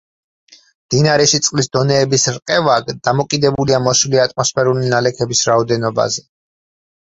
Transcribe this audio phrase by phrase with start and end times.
[0.87, 6.29] მდინარეში წყლის დონეების რყევა დამოკიდებულია მოსული ატმოსფერული ნალექების რაოდენობაზე.